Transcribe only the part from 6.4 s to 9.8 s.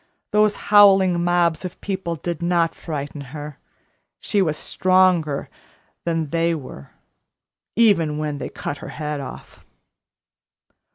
were even when they cut her head off."